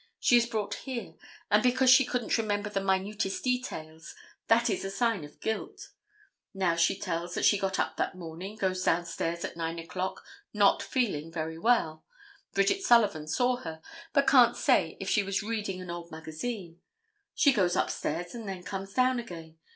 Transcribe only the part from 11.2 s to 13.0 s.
very well. Bridget